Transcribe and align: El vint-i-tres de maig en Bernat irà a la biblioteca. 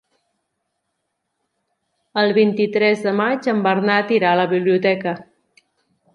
El 2.21 2.33
vint-i-tres 2.39 3.05
de 3.09 3.15
maig 3.21 3.51
en 3.55 3.61
Bernat 3.69 4.15
irà 4.19 4.33
a 4.35 4.41
la 4.43 4.49
biblioteca. 4.57 5.17